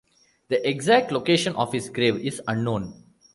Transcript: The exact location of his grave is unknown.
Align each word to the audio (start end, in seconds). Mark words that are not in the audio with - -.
The 0.47 0.67
exact 0.67 1.11
location 1.11 1.55
of 1.55 1.71
his 1.73 1.87
grave 1.87 2.17
is 2.17 2.41
unknown. 2.47 3.03